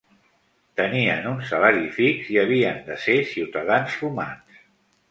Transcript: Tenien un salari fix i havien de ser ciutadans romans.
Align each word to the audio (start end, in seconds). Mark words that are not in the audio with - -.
Tenien 0.79 1.27
un 1.33 1.43
salari 1.51 1.85
fix 1.99 2.33
i 2.37 2.41
havien 2.45 2.83
de 2.89 2.99
ser 3.07 3.21
ciutadans 3.35 4.03
romans. 4.05 4.65